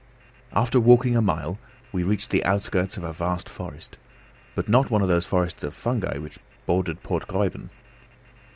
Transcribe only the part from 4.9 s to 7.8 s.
of those forests of fungi which bordered Port Gräuben.